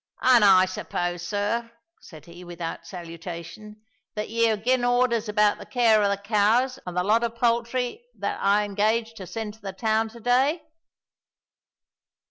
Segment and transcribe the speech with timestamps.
[0.23, 1.69] "An' I suppose, sir,"
[2.01, 3.83] said he without salutation,
[4.15, 7.29] "that ye have gi'en orders about the care o' the cows and the lot o'
[7.29, 10.63] poultry that I engaged to send to the town to day?"